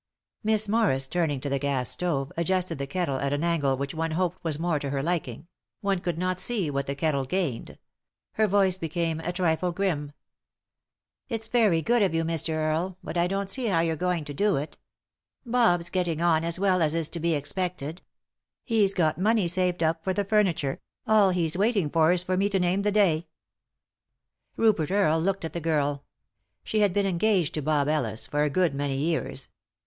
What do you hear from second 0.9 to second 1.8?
turning to the